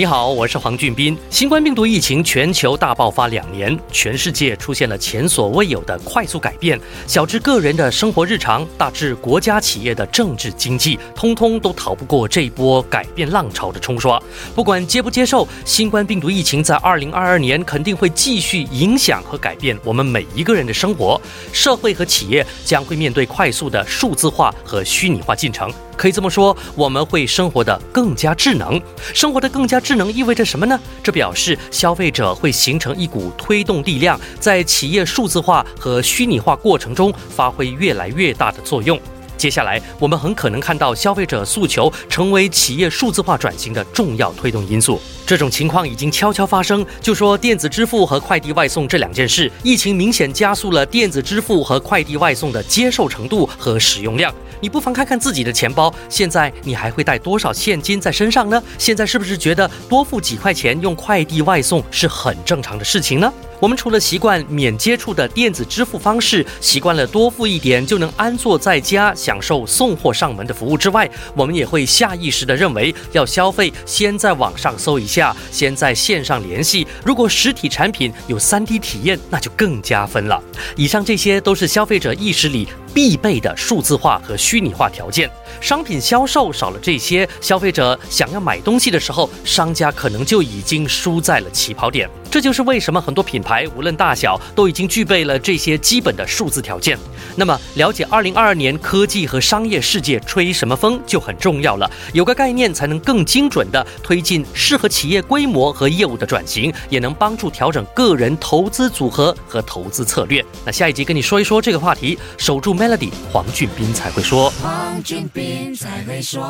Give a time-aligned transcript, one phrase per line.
[0.00, 1.14] 你好，我是黄俊斌。
[1.28, 14.18] 新冠病毒疫情全球大爆发两年，全世界出现了前所未有的快速改变，小至个人的生活日常，大至国家企业的政治经济，通通都逃不过这一波改变浪潮的冲刷。
[14.54, 21.20] 不管接不接受，新冠病毒疫情在二零二二年肯定会继续影响和改变我们每一个人的生活，
[21.52, 25.70] 社会和企业将会面对快速的数字化和虚拟化进程。
[26.00, 28.80] 可以这么说，我们会生活的更加智能。
[29.12, 30.80] 生活的更加智能意味着什么呢？
[31.02, 38.98] 这表示消费者会形成一股推动力量，在企业数字化和虚拟化过程中发挥越来越大的作用。
[39.40, 45.00] 接下来，我们很可能看到消费者诉求成为企业数字化转型的重要推动因素。
[45.26, 46.84] 这种情况已经悄悄发生。
[47.00, 54.30] 就说电子支付和快递外送这两件事，疫情明显加速了电子支付和快递外送的接受程度和使用量。
[54.60, 58.62] 你不妨看看自己的钱包，现在你还会带多少现金在身上呢？
[58.76, 63.32] 现在是不是觉得多付几块钱用快递外送是很正常的事情呢？
[63.58, 76.84] 我们除了习惯免接触的电子支付方式，习惯了多付一点就能安坐在家享受送货上门的服务之外，我们也会下意识的认为要消费，先在网上搜一下，先在线上联系。
[77.04, 80.42] 如果实体产品有 3D 体验，那就更加分了。
[80.74, 85.30] 以上这些都是消费者意识里必备的数字化和虚拟化条件。
[85.60, 92.08] 商品销售少了这些，消费者想要买东西的时候，商家可能就已经输在了起跑点。
[92.30, 96.96] 这就是为什么很多品牌无论大小都已经具备了这些基本的数字条件。
[97.34, 101.90] 那么，了解2022年科技和商业世界吹什么风就很重要了。
[102.12, 110.44] 有个概念才能更精准地推进适合企业规模和业务的转型，也能帮助调整个人投资组合和投资策略。
[110.64, 112.16] 那下一集跟你说一说这个话题。
[112.36, 114.48] 守住 Melody，黄俊斌才会说。
[114.62, 116.40] 黄俊斌才会说。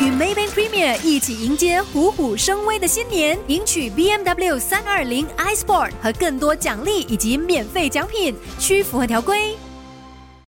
[0.00, 9.56] 与 Maybank Premier 一起迎接虎虎生威的新年，赢取 BMW 320 iSport 和更多奖励以及免费奖品，需符合条规。